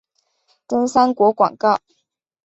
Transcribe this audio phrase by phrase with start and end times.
[0.67, 1.79] 真三国广告。